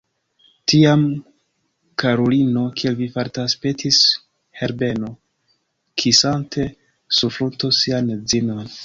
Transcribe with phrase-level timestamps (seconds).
[0.71, 1.01] Tiam,
[2.03, 3.57] karulino, kiel vi fartas?
[3.67, 3.99] petis
[4.63, 5.13] Herbeno,
[6.05, 6.67] kisante
[7.19, 8.79] sur frunto sian edzinon.